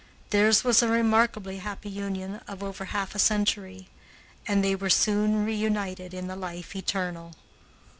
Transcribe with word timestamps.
Theirs 0.31 0.63
was 0.63 0.81
a 0.81 0.87
remarkably 0.87 1.59
happy 1.59 1.91
union 1.91 2.37
of 2.47 2.63
over 2.63 2.85
half 2.85 3.13
a 3.13 3.19
century, 3.19 3.87
and 4.47 4.63
they 4.63 4.75
were 4.75 4.89
soon 4.89 5.45
reunited 5.45 6.11
in 6.11 6.25
the 6.25 6.35
life 6.35 6.75
eternal. 6.75 7.35